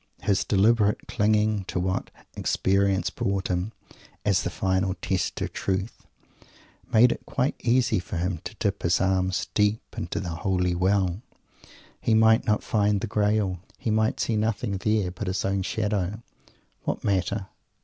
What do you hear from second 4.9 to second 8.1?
test of "truth," made it quite easy